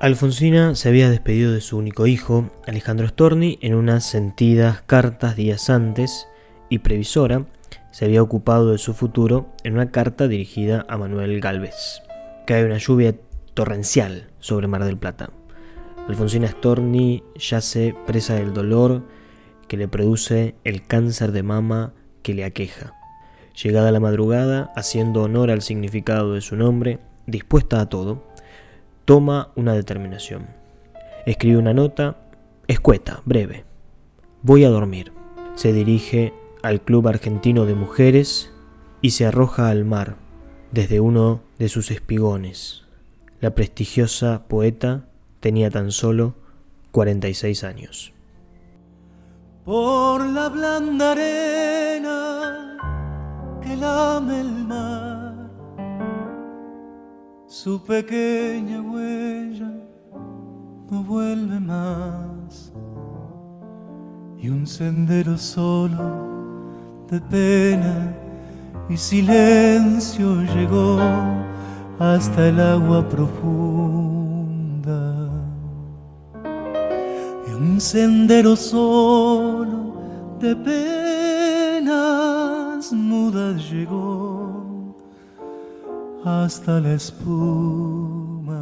[0.00, 5.70] Alfonsina se había despedido de su único hijo, Alejandro Storni, en unas sentidas cartas días
[5.70, 6.28] antes
[6.68, 7.46] y previsora
[7.90, 12.02] se había ocupado de su futuro en una carta dirigida a Manuel Galvez.
[12.46, 13.16] Cae una lluvia
[13.54, 15.30] torrencial sobre Mar del Plata.
[16.06, 19.02] Alfonsina Storni yace presa del dolor
[19.66, 21.92] que le produce el cáncer de mama
[22.22, 22.94] que le aqueja.
[23.60, 28.27] Llegada la madrugada, haciendo honor al significado de su nombre, dispuesta a todo,
[29.08, 30.48] toma una determinación.
[31.24, 32.18] Escribe una nota,
[32.66, 33.64] escueta, breve.
[34.42, 35.14] Voy a dormir.
[35.54, 38.52] Se dirige al Club Argentino de Mujeres
[39.00, 40.16] y se arroja al mar
[40.72, 42.84] desde uno de sus espigones.
[43.40, 45.08] La prestigiosa poeta
[45.40, 46.34] tenía tan solo
[46.90, 48.12] 46 años.
[49.64, 52.76] Por la blanda arena
[53.62, 55.17] que lame el mar
[57.48, 59.72] su pequeña huella
[60.90, 62.70] no vuelve más.
[64.38, 68.14] Y un sendero solo de pena
[68.90, 71.00] y silencio llegó
[71.98, 74.38] hasta el agua profunda.
[77.48, 79.94] Y un sendero solo
[80.38, 81.82] de penas
[82.92, 84.57] mudas llegó
[86.28, 88.54] hasta la espuma.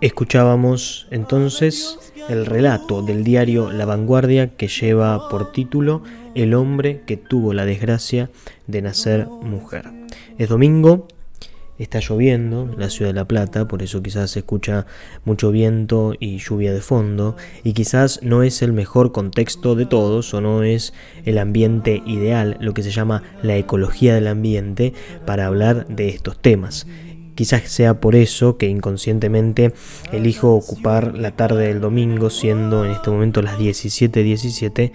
[0.00, 6.02] Escuchábamos entonces el relato del diario La Vanguardia que lleva por título
[6.34, 8.30] El hombre que tuvo la desgracia
[8.66, 9.90] de nacer mujer.
[10.36, 11.08] Es domingo,
[11.78, 14.86] está lloviendo en la ciudad de La Plata, por eso quizás se escucha
[15.24, 20.34] mucho viento y lluvia de fondo, y quizás no es el mejor contexto de todos
[20.34, 20.92] o no es
[21.24, 24.92] el ambiente ideal, lo que se llama la ecología del ambiente,
[25.24, 26.86] para hablar de estos temas.
[27.38, 29.72] Quizás sea por eso que inconscientemente
[30.10, 34.92] elijo ocupar la tarde del domingo, siendo en este momento las 17:17,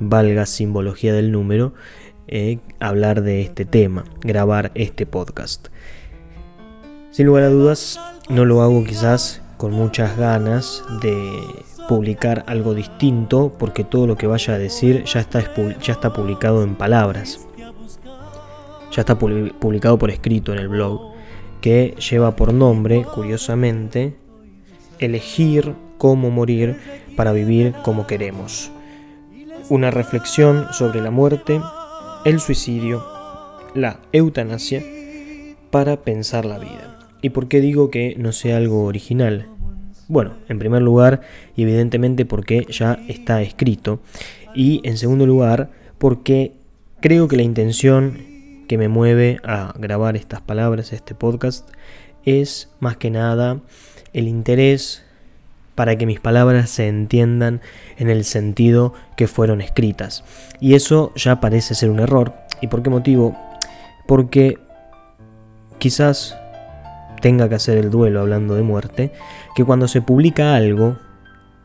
[0.00, 1.74] valga simbología del número,
[2.28, 5.68] eh, hablar de este tema, grabar este podcast.
[7.12, 8.00] Sin lugar a dudas,
[8.30, 11.42] no lo hago quizás con muchas ganas de
[11.86, 15.44] publicar algo distinto, porque todo lo que vaya a decir ya está,
[15.82, 17.46] ya está publicado en palabras.
[18.90, 21.12] Ya está publicado por escrito en el blog,
[21.60, 24.16] que lleva por nombre, curiosamente,
[24.98, 26.78] elegir cómo morir
[27.14, 28.70] para vivir como queremos.
[29.68, 31.60] Una reflexión sobre la muerte,
[32.24, 33.04] el suicidio,
[33.74, 34.82] la eutanasia,
[35.70, 37.01] para pensar la vida.
[37.22, 39.46] ¿Y por qué digo que no sea algo original?
[40.08, 41.22] Bueno, en primer lugar,
[41.56, 44.00] y evidentemente porque ya está escrito.
[44.54, 46.52] Y en segundo lugar, porque
[47.00, 48.18] creo que la intención
[48.68, 51.70] que me mueve a grabar estas palabras, este podcast,
[52.24, 53.60] es más que nada
[54.12, 55.04] el interés
[55.74, 57.60] para que mis palabras se entiendan
[57.96, 60.24] en el sentido que fueron escritas.
[60.60, 62.34] Y eso ya parece ser un error.
[62.60, 63.36] ¿Y por qué motivo?
[64.06, 64.58] Porque
[65.78, 66.36] quizás
[67.22, 69.12] tenga que hacer el duelo hablando de muerte,
[69.56, 70.98] que cuando se publica algo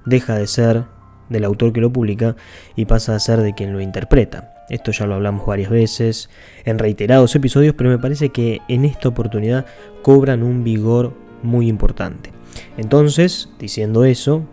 [0.06, 0.86] deja de ser
[1.28, 2.38] del autor que lo publica
[2.78, 4.54] y pasa a ser de quien lo interpreta.
[4.70, 6.30] Esto ya lo hablamos varias veces,
[6.64, 9.66] en reiterados episodios, pero me parece que en esta oportunidad
[10.04, 12.32] cobran un vigor muy importante.
[12.78, 14.46] Entonces, diciendo eso,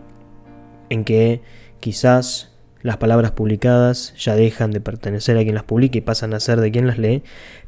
[0.89, 1.43] en que
[1.81, 6.41] quizás las palabras publicadas ya dejan de pertenecer a quien las publica y pasan a
[6.41, 7.23] ser de quien las lee,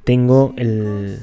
[0.04, 1.18] tengo el,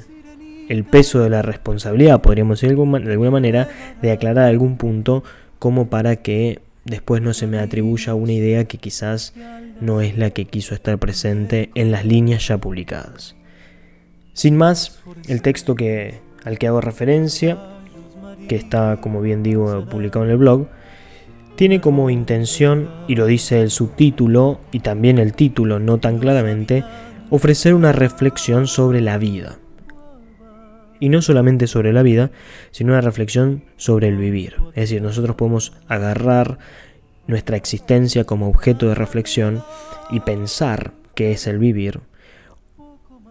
[0.70, 3.68] el peso de la responsabilidad, podríamos decir de alguna manera,
[4.02, 5.24] de aclarar algún punto
[5.60, 9.34] como para que después no se me atribuya una idea que quizás
[9.80, 13.36] no es la que quiso estar presente en las líneas ya publicadas.
[14.34, 17.58] Sin más, el texto que, al que hago referencia,
[18.48, 20.68] que está, como bien digo, publicado en el blog,
[21.56, 26.84] tiene como intención, y lo dice el subtítulo y también el título no tan claramente,
[27.30, 29.60] ofrecer una reflexión sobre la vida
[31.00, 32.32] y no solamente sobre la vida,
[32.72, 34.56] sino una reflexión sobre el vivir.
[34.70, 36.60] Es decir, nosotros podemos agarrar
[37.28, 39.64] nuestra existencia como objeto de reflexión
[40.10, 42.02] y pensar qué es el vivir,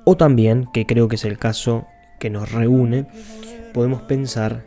[0.04, 1.86] o también, que creo que es el caso
[2.18, 3.06] que nos reúne,
[3.72, 4.64] podemos pensar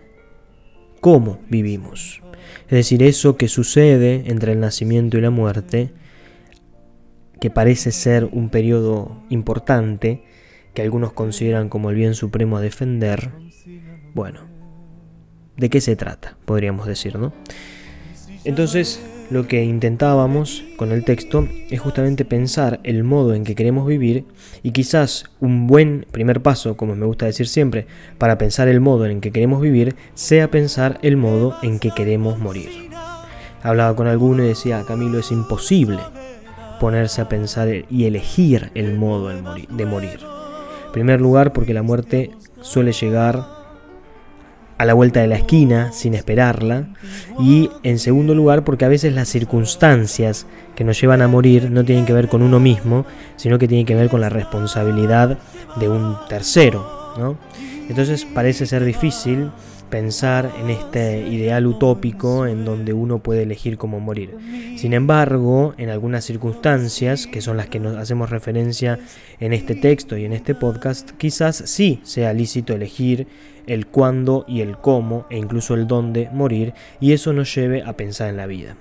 [1.02, 2.22] cómo vivimos.
[2.66, 5.92] Es decir, eso que sucede entre el nacimiento y la muerte,
[7.42, 10.24] que parece ser un periodo importante,
[10.76, 13.32] que algunos consideran como el bien supremo a defender,
[14.14, 14.42] bueno,
[15.58, 16.38] ¿de qué se trata?
[16.46, 17.34] Podríamos decir, ¿no?
[18.44, 19.02] Entonces,
[19.32, 24.26] lo que intentábamos con el texto es justamente pensar el modo en que queremos vivir
[24.62, 27.88] y quizás un buen primer paso, como me gusta decir siempre,
[28.20, 32.38] para pensar el modo en que queremos vivir sea pensar el modo en que queremos
[32.38, 32.70] morir.
[33.64, 36.00] Hablaba con alguno y decía, Camilo, es imposible
[36.80, 40.20] ponerse a pensar y elegir el modo de morir.
[40.96, 42.32] Primer lugar, porque la muerte
[42.62, 43.46] suele llegar
[44.78, 46.88] a la vuelta de la esquina sin esperarla
[47.38, 51.84] y en segundo lugar porque a veces las circunstancias que nos llevan a morir no
[51.84, 53.06] tienen que ver con uno mismo,
[53.36, 55.38] sino que tienen que ver con la responsabilidad
[55.76, 57.14] de un tercero.
[57.18, 57.38] ¿no?
[57.90, 59.52] Entonces parece ser difícil
[59.90, 64.38] pensar en este ideal utópico en donde uno puede elegir cómo morir.
[64.78, 69.00] Sin embargo, en algunas circunstancias, que son las que nos hacemos referencia
[69.40, 73.28] en este texto y en este podcast, quizás sí sea lícito elegir
[73.68, 77.94] el cuándo y el cómo e incluso el dónde morir y eso nos lleve a
[77.94, 78.76] pensar en la vida.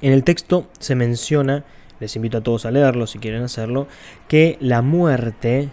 [0.00, 1.64] En el texto se menciona,
[2.00, 3.86] les invito a todos a leerlo si quieren hacerlo,
[4.28, 5.70] que la muerte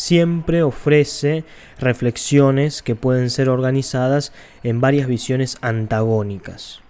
[0.00, 1.44] siempre ofrece
[1.78, 4.32] reflexiones que pueden ser organizadas
[4.62, 6.80] en varias visiones antagónicas.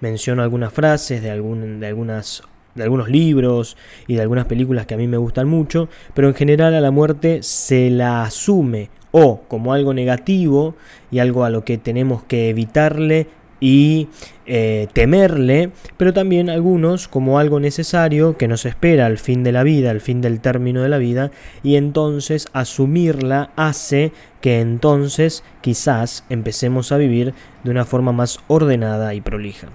[0.00, 2.44] Menciono algunas frases de, de, algunas,
[2.76, 3.76] de algunos libros
[4.06, 6.92] y de algunas películas que a mí me gustan mucho, pero en general a la
[6.92, 10.76] muerte se la asume o como algo negativo
[11.10, 13.26] y algo a lo que tenemos que evitarle
[13.60, 14.08] y
[14.46, 19.62] eh, temerle, pero también algunos como algo necesario que nos espera al fin de la
[19.62, 21.30] vida, al fin del término de la vida,
[21.62, 29.14] y entonces asumirla hace que entonces quizás empecemos a vivir de una forma más ordenada
[29.14, 29.68] y prolija.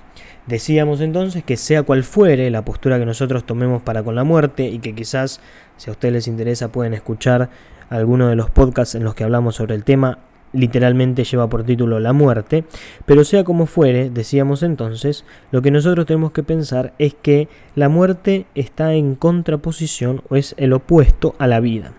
[0.48, 4.68] Decíamos entonces que sea cual fuere la postura que nosotros tomemos para con la muerte
[4.68, 5.42] y que quizás,
[5.78, 7.50] si a ustedes les interesa, pueden escuchar
[7.90, 10.20] alguno de los podcasts en los que hablamos sobre el tema
[10.54, 12.64] literalmente lleva por título la muerte,
[13.06, 17.90] pero sea como fuere, decíamos entonces, lo que nosotros tenemos que pensar es que la
[17.90, 21.94] muerte está en contraposición o es el opuesto a la vida.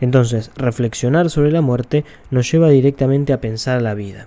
[0.00, 4.26] Entonces, reflexionar sobre la muerte nos lleva directamente a pensar la vida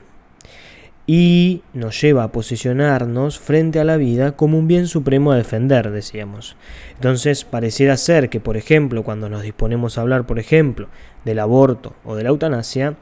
[1.10, 5.90] y nos lleva a posicionarnos frente a la vida como un bien supremo a defender,
[5.90, 6.58] decíamos.
[6.96, 10.90] Entonces, pareciera ser que, por ejemplo, cuando nos disponemos a hablar, por ejemplo,
[11.24, 12.96] del aborto o de la eutanasia,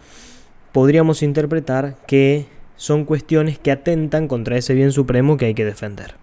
[0.76, 6.16] podríamos interpretar que son cuestiones que atentan contra ese bien supremo que hay que defender.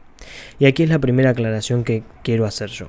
[0.59, 2.89] Y aquí es la primera aclaración que quiero hacer yo.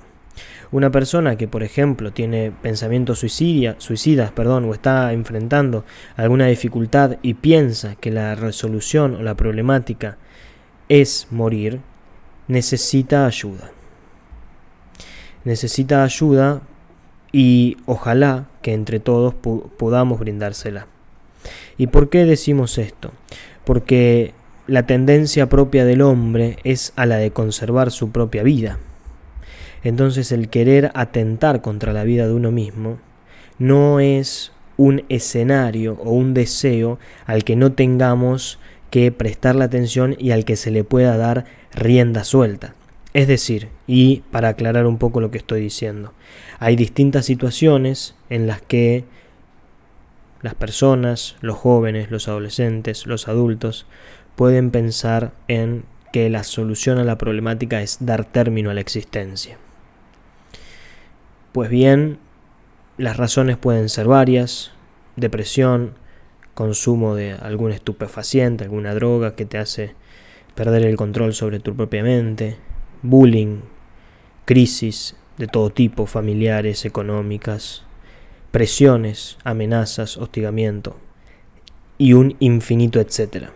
[0.73, 5.85] Una persona que, por ejemplo, tiene pensamientos suicidas perdón, o está enfrentando
[6.17, 10.17] alguna dificultad y piensa que la resolución o la problemática
[10.89, 11.79] es morir,
[12.49, 13.71] necesita ayuda.
[15.45, 16.61] Necesita ayuda
[17.31, 20.87] y ojalá que entre todos podamos brindársela.
[21.77, 23.11] ¿Y por qué decimos esto?
[23.65, 24.33] Porque
[24.67, 28.79] la tendencia propia del hombre es a la de conservar su propia vida.
[29.83, 32.99] Entonces el querer atentar contra la vida de uno mismo
[33.59, 40.31] no es un escenario o un deseo al que no tengamos que prestarle atención y
[40.31, 42.75] al que se le pueda dar rienda suelta.
[43.13, 46.13] Es decir, y para aclarar un poco lo que estoy diciendo,
[46.59, 49.03] hay distintas situaciones en las que
[50.43, 53.87] las personas, los jóvenes, los adolescentes, los adultos,
[54.35, 59.57] pueden pensar en que la solución a la problemática es dar término a la existencia.
[61.53, 62.19] Pues bien,
[62.97, 64.71] las razones pueden ser varias,
[65.15, 65.93] depresión,
[66.53, 69.95] consumo de algún estupefaciente, alguna droga que te hace
[70.55, 72.57] perder el control sobre tu propia mente,
[73.01, 73.61] bullying,
[74.45, 77.85] crisis de todo tipo, familiares, económicas,
[78.53, 80.95] presiones, amenazas, hostigamiento
[81.97, 83.51] y un infinito etcétera.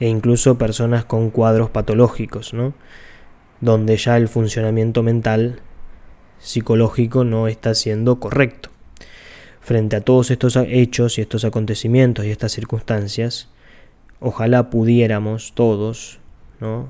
[0.00, 2.74] E incluso personas con cuadros patológicos, ¿no?
[3.60, 5.60] Donde ya el funcionamiento mental
[6.40, 8.70] psicológico no está siendo correcto.
[9.60, 13.48] Frente a todos estos hechos y estos acontecimientos y estas circunstancias,
[14.18, 16.18] ojalá pudiéramos todos
[16.58, 16.88] ¿no?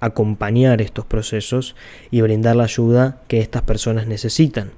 [0.00, 1.76] acompañar estos procesos
[2.10, 4.72] y brindar la ayuda que estas personas necesitan,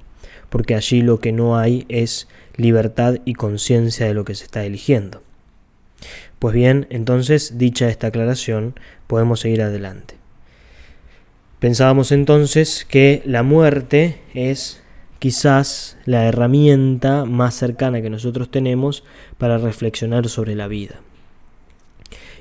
[0.54, 4.64] porque allí lo que no hay es libertad y conciencia de lo que se está
[4.64, 5.20] eligiendo.
[6.38, 10.14] Pues bien, entonces, dicha esta aclaración, podemos seguir adelante.
[11.58, 14.80] Pensábamos entonces que la muerte es
[15.18, 19.02] quizás la herramienta más cercana que nosotros tenemos
[19.38, 21.00] para reflexionar sobre la vida.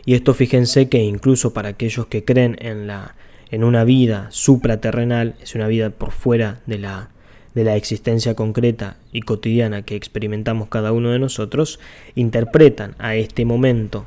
[0.05, 3.15] Y esto fíjense que incluso para aquellos que creen en, la,
[3.49, 7.09] en una vida supraterrenal, es una vida por fuera de la,
[7.53, 11.79] de la existencia concreta y cotidiana que experimentamos cada uno de nosotros,
[12.15, 14.05] interpretan a este momento,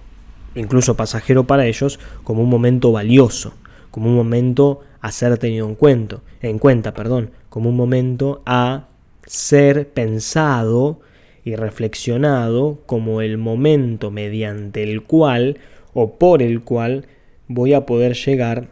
[0.55, 3.55] incluso pasajero para ellos, como un momento valioso,
[3.91, 8.89] como un momento a ser tenido en cuenta, en cuenta, perdón, como un momento a
[9.27, 11.01] ser pensado
[11.45, 15.59] y reflexionado como el momento mediante el cual
[15.95, 17.07] o por el cual
[17.49, 18.69] voy a poder llegar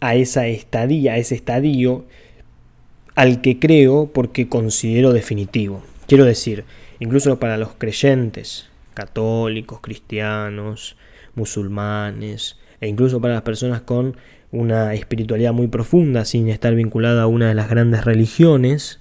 [0.00, 2.04] a esa estadía, a ese estadio
[3.16, 5.82] al que creo porque considero definitivo.
[6.06, 6.64] Quiero decir,
[7.00, 10.96] incluso para los creyentes, católicos, cristianos,
[11.34, 14.16] musulmanes, e incluso para las personas con
[14.52, 19.00] una espiritualidad muy profunda, sin estar vinculada a una de las grandes religiones,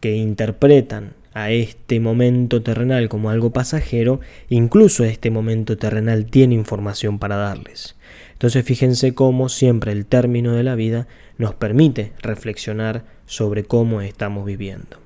[0.00, 7.20] que interpretan a este momento terrenal como algo pasajero, incluso este momento terrenal tiene información
[7.20, 7.96] para darles.
[8.32, 11.06] Entonces fíjense cómo siempre el término de la vida
[11.38, 14.98] nos permite reflexionar sobre cómo estamos viviendo.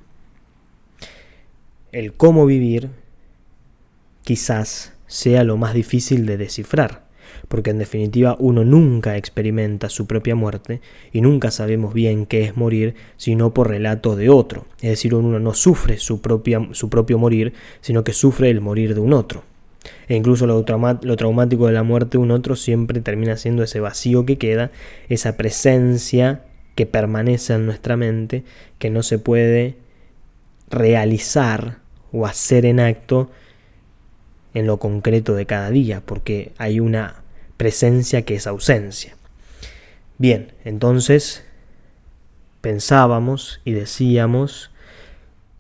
[1.93, 2.89] El cómo vivir
[4.25, 7.05] quizás sea lo más difícil de descifrar,
[7.49, 10.81] porque en definitiva uno nunca experimenta su propia muerte
[11.13, 14.67] y nunca sabemos bien qué es morir sino por relato de otro.
[14.81, 18.95] Es decir, uno no sufre su, propia, su propio morir, sino que sufre el morir
[18.95, 19.45] de un otro.
[20.09, 20.65] E incluso lo,
[21.03, 24.71] lo traumático de la muerte de un otro siempre termina siendo ese vacío que queda,
[25.09, 26.43] esa presencia
[26.75, 28.45] que permanece en nuestra mente,
[28.79, 29.77] que no se puede
[30.71, 31.79] realizar
[32.13, 33.31] o hacer en acto
[34.55, 37.23] en lo concreto de cada día, porque hay una
[37.57, 39.17] presencia que es ausencia.
[40.19, 41.45] Bien, entonces
[42.61, 44.71] pensábamos y decíamos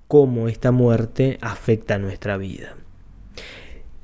[0.08, 2.76] cómo esta muerte afecta nuestra vida.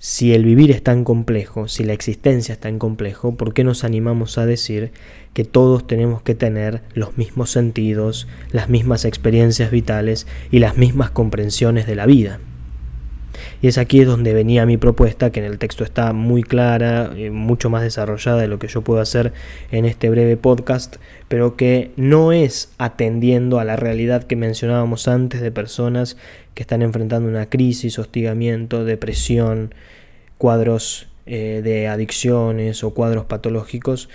[0.01, 3.83] Si el vivir es tan complejo, si la existencia es tan complejo, ¿por qué nos
[3.83, 4.93] animamos a decir
[5.35, 11.11] que todos tenemos que tener los mismos sentidos, las mismas experiencias vitales y las mismas
[11.11, 12.39] comprensiones de la vida?
[13.61, 17.71] Y es aquí donde venía mi propuesta, que en el texto está muy clara, mucho
[17.71, 19.33] más desarrollada de lo que yo puedo hacer
[19.73, 25.41] en este breve podcast, pero que no es atendiendo a la realidad que mencionábamos antes
[25.41, 26.17] de personas
[26.59, 29.77] que están enfrentando una crisis, hostigamiento, depresión,
[30.39, 34.09] cuadros eh, de adicciones o cuadros patológicos,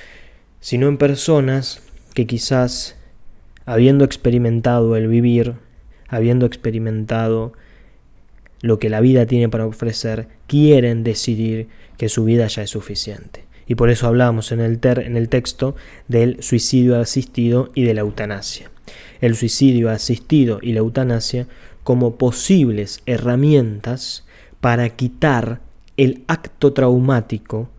[0.59, 1.81] sino en personas
[2.13, 2.97] que quizás
[3.65, 5.53] habiendo experimentado el vivir,
[6.09, 7.53] habiendo experimentado
[8.59, 13.45] lo que la vida tiene para ofrecer, quieren decidir que su vida ya es suficiente.
[13.67, 15.77] Y por eso hablamos en el, en el texto
[16.09, 18.69] del suicidio asistido y de la eutanasia.
[19.21, 21.47] El suicidio asistido y la eutanasia
[21.83, 24.25] como posibles herramientas
[24.61, 25.59] para quitar
[25.97, 27.69] el acto traumático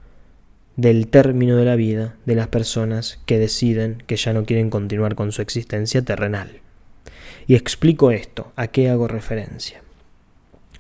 [0.77, 5.15] del término de la vida de las personas que deciden que ya no quieren continuar
[5.15, 6.61] con su existencia terrenal.
[7.47, 9.83] Y explico esto, ¿a qué hago referencia?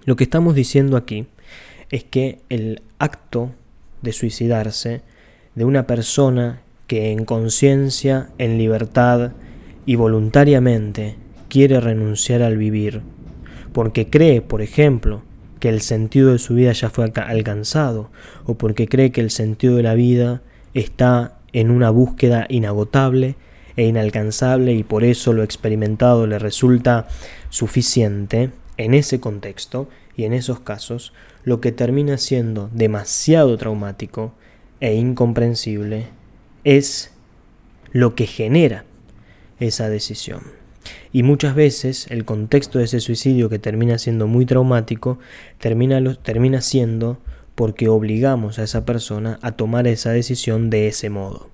[0.04, 1.26] Lo que estamos diciendo aquí
[1.90, 3.52] es que el acto
[4.02, 5.02] de suicidarse
[5.54, 9.32] de una persona que en conciencia, en libertad
[9.86, 11.16] y voluntariamente
[11.54, 13.02] quiere renunciar al vivir,
[13.72, 15.22] porque cree, por ejemplo,
[15.60, 18.10] que el sentido de su vida ya fue alcanzado,
[18.44, 20.42] o porque cree que el sentido de la vida
[20.74, 23.36] está en una búsqueda inagotable
[23.76, 27.06] e inalcanzable y por eso lo experimentado le resulta
[27.50, 31.12] suficiente, en ese contexto y en esos casos,
[31.44, 34.34] lo que termina siendo demasiado traumático
[34.80, 36.08] e incomprensible
[36.64, 37.12] es
[37.92, 38.86] lo que genera
[39.60, 40.63] esa decisión.
[41.14, 45.20] Y muchas veces el contexto de ese suicidio que termina siendo muy traumático
[45.60, 47.18] termina, termina siendo
[47.54, 51.50] porque obligamos a esa persona a tomar esa decisión de ese modo.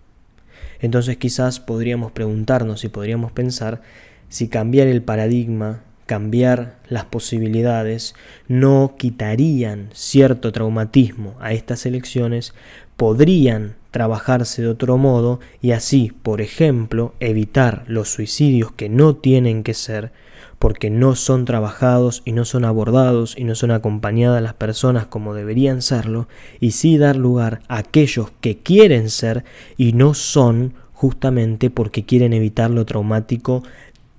[0.81, 3.83] Entonces quizás podríamos preguntarnos y podríamos pensar
[4.31, 8.15] si cambiar el paradigma cambiar las posibilidades
[8.49, 12.55] no quitarían cierto traumatismo a estas elecciones,
[12.97, 19.63] podrían trabajarse de otro modo y así, por ejemplo, evitar los suicidios que no tienen
[19.63, 20.13] que ser
[20.61, 25.33] porque no son trabajados y no son abordados y no son acompañadas las personas como
[25.33, 26.29] deberían serlo,
[26.61, 29.45] y sí dar lugar a aquellos que quieren ser
[29.79, 33.63] y no son justamente porque quieren evitar lo traumático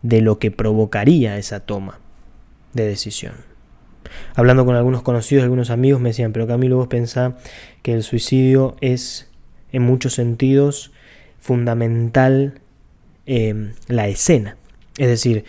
[0.02, 2.00] de lo que provocaría esa toma
[2.74, 3.34] de decisión.
[4.34, 7.34] Hablando con algunos conocidos, algunos amigos me decían, pero Camilo, vos pensás
[7.84, 9.31] que el suicidio es
[9.72, 10.92] en muchos sentidos
[11.40, 12.62] fundamental
[13.26, 14.58] em, la escena.
[14.98, 15.46] Es decir,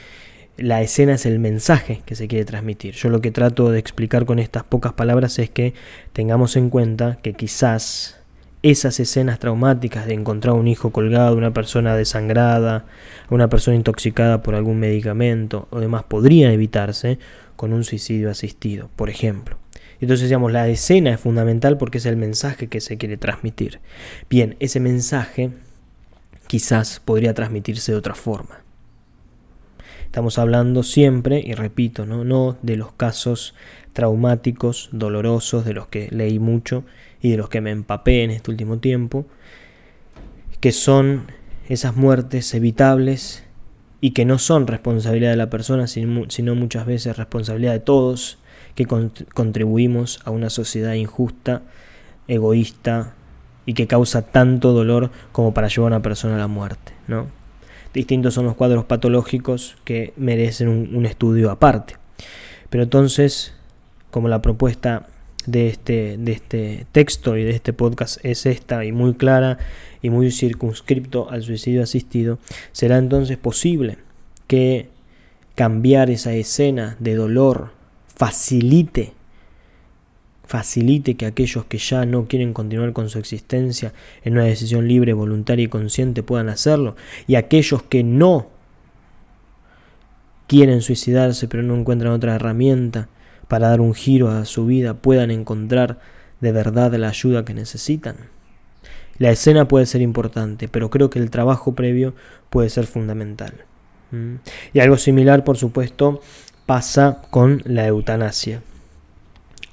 [0.57, 2.95] la escena es el mensaje que se quiere transmitir.
[2.95, 5.75] Yo lo que trato de explicar con estas pocas palabras es que
[6.13, 8.19] tengamos en cuenta que quizás
[8.63, 12.85] esas escenas traumáticas de encontrar un hijo colgado, una persona desangrada,
[13.29, 17.19] una persona intoxicada por algún medicamento o demás podrían evitarse
[17.57, 19.62] con un suicidio asistido, por ejemplo.
[20.03, 23.79] Entonces, digamos, la escena es fundamental porque es el mensaje que se quiere transmitir.
[24.29, 25.51] Bien, ese mensaje
[26.49, 28.65] quizás podría transmitirse de otra forma.
[30.05, 32.25] Estamos hablando siempre, y repito, ¿no?
[32.25, 33.55] no de los casos
[33.93, 36.83] traumáticos, dolorosos, de los que leí mucho
[37.21, 39.25] y de los que me empapé en este último tiempo,
[40.59, 41.29] que son
[41.69, 43.45] esas muertes evitables
[44.01, 48.42] y que no son responsabilidad de la persona, sino muchas veces responsabilidad de todos
[48.75, 51.63] que contribuimos a una sociedad injusta,
[52.29, 53.15] egoísta
[53.67, 56.93] y que causa tanto dolor como para llevar a una persona a la muerte.
[57.09, 57.27] ¿no?
[57.95, 61.97] Distintos son los cuadros patológicos que merecen un estudio aparte.
[62.71, 63.53] Pero entonces,
[64.11, 65.07] como la propuesta
[65.47, 69.59] de este, de este texto y de este podcast es esta y muy clara
[70.01, 72.39] y muy circunscripto al suicidio asistido,
[72.73, 73.99] será entonces posible
[74.47, 74.89] que
[75.55, 77.73] cambiar esa escena de dolor
[78.15, 79.15] facilite
[80.53, 85.15] facilite que aquellos que ya no quieren continuar con su existencia en una decisión libre,
[85.15, 86.95] voluntaria y consciente puedan hacerlo,
[87.27, 88.49] y aquellos que no
[90.49, 93.09] quieren suicidarse pero no encuentran otra herramienta,
[93.49, 96.01] para dar un giro a su vida puedan encontrar
[96.41, 98.17] de verdad la ayuda que necesitan.
[99.19, 102.15] La escena puede ser importante, pero creo que el trabajo previo
[102.51, 103.65] puede ser fundamental.
[104.11, 104.37] ¿Mm?
[104.73, 106.21] Y algo similar, por supuesto,
[106.67, 108.63] pasa con la eutanasia.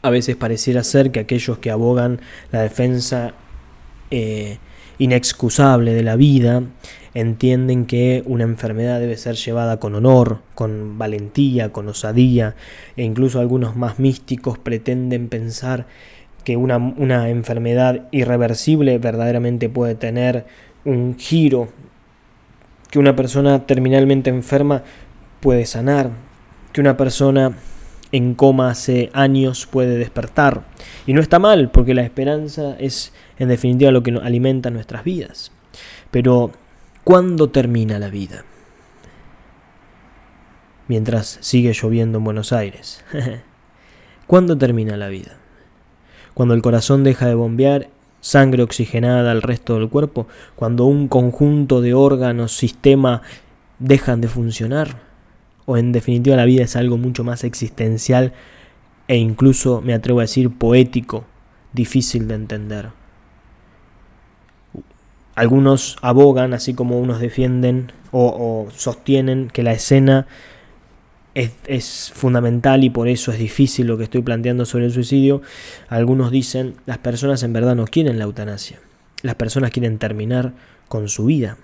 [0.02, 3.34] A veces pareciera ser que aquellos que abogan la defensa
[4.12, 4.58] eh,
[4.98, 6.64] inexcusable de la vida
[7.14, 12.56] entienden que una enfermedad debe ser llevada con honor, con valentía, con osadía,
[12.96, 15.88] e incluso algunos más místicos pretenden pensar
[16.44, 20.46] que una, una enfermedad irreversible verdaderamente puede tener
[20.86, 21.70] un giro,
[22.90, 24.84] que una persona terminalmente enferma
[25.42, 26.12] puede sanar,
[26.72, 27.54] que una persona
[28.12, 30.64] en coma hace años puede despertar.
[31.06, 35.52] Y no está mal, porque la esperanza es en definitiva lo que alimenta nuestras vidas.
[36.12, 36.52] Pero
[37.10, 38.46] ¿Cuándo termina la vida?
[40.88, 43.04] Mientras sigue lloviendo en Buenos Aires.
[44.28, 45.38] ¿Cuándo termina la vida?
[46.36, 47.90] Cuando el corazón deja de bombear
[48.22, 53.24] sangre oxigenada al resto del cuerpo, cuando un conjunto de órganos, sistema
[53.80, 55.09] dejan de funcionar,
[55.70, 58.34] o en definitiva la vida es algo mucho más existencial
[59.08, 61.26] e incluso me atrevo a decir poético,
[61.74, 62.90] difícil de entender.
[65.36, 70.26] Algunos abogan, así como unos defienden o, sostienen que la escena
[71.36, 75.44] es, es, fundamental y por eso es difícil lo que estoy planteando sobre el suicidio.
[75.88, 78.80] Algunos dicen, las personas en verdad no quieren la eutanasia.
[79.22, 80.54] Las personas quieren terminar
[80.88, 81.58] con su vida.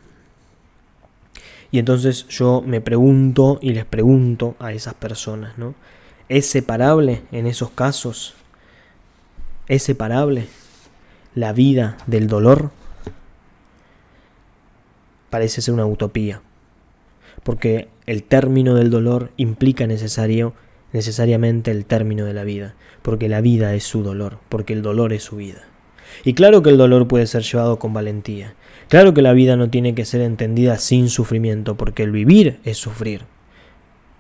[1.72, 5.76] Y entonces yo me pregunto y les pregunto a esas personas, ¿no?
[6.30, 8.36] ¿Es separable en esos casos?
[9.68, 10.48] ¿Es separable
[11.34, 12.72] la vida del dolor?
[15.36, 16.42] parece ser una utopía,
[17.44, 20.54] porque el término del dolor implica necesario,
[20.94, 25.12] necesariamente el término de la vida, porque la vida es su dolor, porque el dolor
[25.12, 25.64] es su vida.
[26.24, 28.54] Y claro que el dolor puede ser llevado con valentía,
[28.90, 32.78] claro que la vida no tiene que ser entendida sin sufrimiento, porque el vivir es
[32.78, 33.24] sufrir.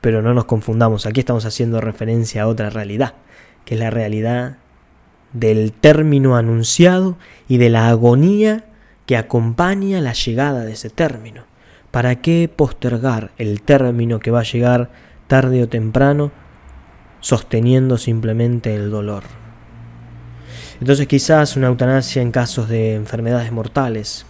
[0.01, 3.15] Pero no nos confundamos, aquí estamos haciendo referencia a otra realidad,
[3.65, 4.58] que es la realidad
[5.34, 8.65] del término anunciado y de la agonía
[9.06, 11.43] que acompaña la llegada de ese término.
[11.91, 14.89] ¿Para qué postergar el término que va a llegar
[15.28, 16.32] tarde o temprano
[17.19, 19.23] sosteniendo simplemente el dolor?
[20.80, 24.25] Entonces quizás una eutanasia en casos de enfermedades mortales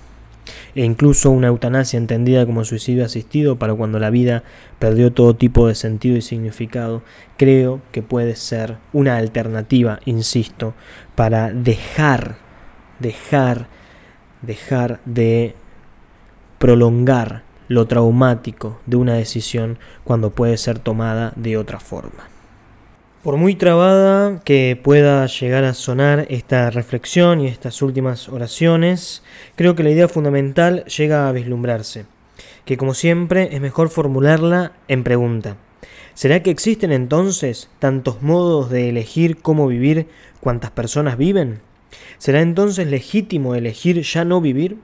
[0.75, 4.43] e incluso una eutanasia entendida como suicidio asistido para cuando la vida
[4.79, 7.03] perdió todo tipo de sentido y significado,
[7.38, 10.73] creo que puede ser una alternativa, insisto,
[11.15, 12.38] para dejar,
[12.99, 13.67] dejar
[14.45, 15.55] dejar de
[16.60, 22.35] prolongar lo traumático de una decisión cuando puede ser tomada de otra forma.
[23.25, 29.23] Por muy trabada que pueda llegar a sonar esta reflexión y estas últimas oraciones,
[29.55, 32.05] creo que la idea fundamental llega a vislumbrarse,
[32.65, 35.57] que como siempre es mejor formularla en pregunta.
[36.13, 40.05] ¿Será que existen entonces tantos modos de elegir cómo vivir
[40.39, 41.61] cuantas personas viven?
[42.19, 44.77] ¿Será entonces legítimo elegir ya no vivir?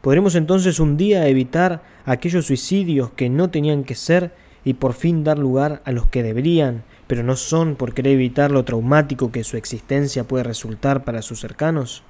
[0.00, 4.32] ¿Podremos entonces un día evitar aquellos suicidios que no tenían que ser
[4.64, 8.52] y por fin dar lugar a los que deberían, pero no son por querer evitar
[8.52, 12.04] lo traumático que su existencia puede resultar para sus cercanos?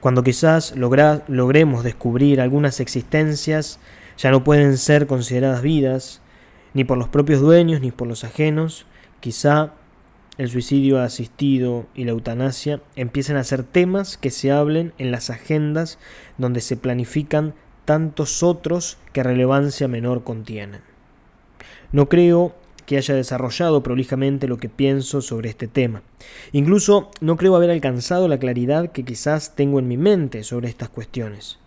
[0.00, 3.78] Cuando quizás logremos descubrir algunas existencias
[4.16, 6.22] ya no pueden ser consideradas vidas,
[6.72, 8.86] ni por los propios dueños ni por los ajenos,
[9.20, 9.72] quizá
[10.38, 15.28] el suicidio asistido y la eutanasia empiezan a ser temas que se hablen en las
[15.28, 15.98] agendas
[16.38, 20.80] donde se planifican tantos otros que relevancia menor contienen.
[21.92, 22.54] No creo
[22.90, 26.02] que haya desarrollado prolijamente lo que pienso sobre este tema.
[26.50, 30.88] Incluso no creo haber alcanzado la claridad que quizás tengo en mi mente sobre estas
[30.88, 31.60] cuestiones.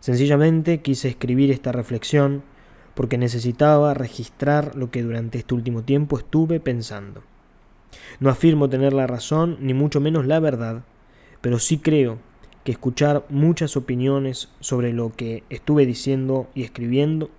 [0.00, 2.42] Sencillamente quise escribir esta reflexión
[2.94, 7.22] porque necesitaba registrar lo que durante este último tiempo estuve pensando.
[8.20, 10.82] No afirmo tener la razón, ni mucho menos la verdad,
[11.40, 12.18] pero sí creo
[12.62, 17.30] que escuchar muchas opiniones sobre lo que estuve diciendo y escribiendo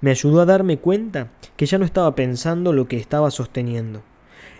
[0.00, 4.02] me ayudó a darme cuenta que ya no estaba pensando lo que estaba sosteniendo.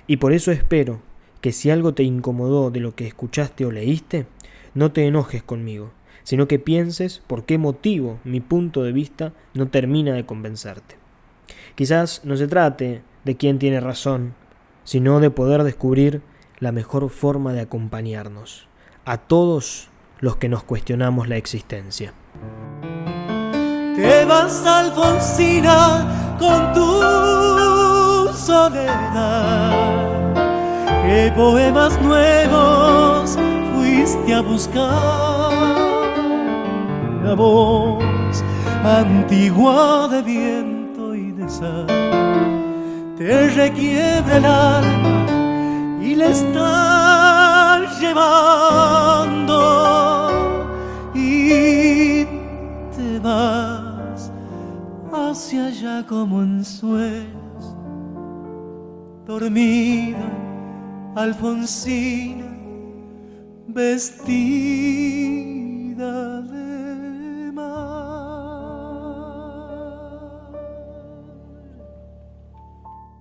[0.07, 1.01] Y por eso espero
[1.41, 4.27] que si algo te incomodó de lo que escuchaste o leíste,
[4.75, 5.93] no te enojes conmigo,
[6.25, 10.97] sino que pienses por qué motivo mi punto de vista no termina de convencerte.
[11.75, 14.35] Quizás no se trate de quién tiene razón,
[14.85, 16.23] sino de poder descubrir
[16.59, 18.69] la mejor forma de acompañarnos,
[19.05, 19.91] a todos
[20.21, 22.15] los que nos cuestionamos la existencia.
[23.99, 26.07] Te vas Alfonsina
[26.39, 29.73] con tu soledad.
[31.03, 33.37] ¿Qué poemas nuevos
[33.75, 35.43] fuiste a buscar?
[37.21, 38.45] Una voz
[38.85, 41.87] antigua de viento y de sal
[43.17, 45.27] te requiebra el alma
[46.01, 49.59] y le estás llevando
[51.15, 52.25] y
[52.95, 53.78] te vas
[55.31, 57.77] hacia allá como en sueños.
[59.27, 60.31] Dormida,
[61.15, 62.47] Alfonsina,
[63.67, 64.83] vestida
[66.43, 66.58] de